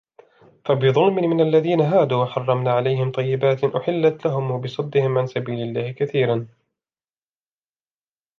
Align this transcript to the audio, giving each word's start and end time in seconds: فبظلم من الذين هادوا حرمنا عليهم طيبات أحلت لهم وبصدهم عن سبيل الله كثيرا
فبظلم 0.65 1.15
من 1.15 1.41
الذين 1.41 1.81
هادوا 1.81 2.25
حرمنا 2.25 2.71
عليهم 2.71 3.11
طيبات 3.11 3.63
أحلت 3.63 4.25
لهم 4.25 4.51
وبصدهم 4.51 5.17
عن 5.17 5.27
سبيل 5.27 5.59
الله 5.59 5.91
كثيرا 5.91 6.47